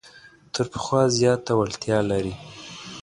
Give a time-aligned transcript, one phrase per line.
[0.53, 2.35] تر پخوا زیاته وړتیا لري.